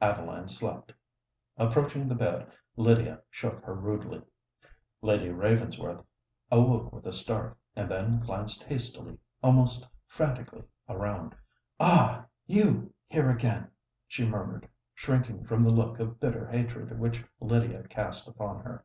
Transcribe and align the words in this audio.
Adeline 0.00 0.48
slept. 0.48 0.92
Approaching 1.56 2.08
the 2.08 2.14
bed, 2.16 2.50
Lydia 2.74 3.22
shook 3.30 3.62
her 3.64 3.76
rudely. 3.76 4.20
Lady 5.02 5.28
Ravensworth 5.28 6.02
awoke 6.50 6.92
with 6.92 7.06
a 7.06 7.12
start, 7.12 7.56
and 7.76 7.88
then 7.88 8.18
glanced 8.18 8.64
hastily—almost 8.64 9.86
franticly—around. 10.08 11.36
"Ah! 11.78 12.24
you 12.44 12.92
here 13.06 13.30
again!" 13.30 13.70
she 14.08 14.26
murmured, 14.26 14.68
shrinking 14.96 15.44
from 15.44 15.62
the 15.62 15.70
look 15.70 16.00
of 16.00 16.18
bitter 16.18 16.48
hatred 16.48 16.98
which 16.98 17.24
Lydia 17.38 17.84
cast 17.86 18.26
upon 18.26 18.58
her. 18.64 18.84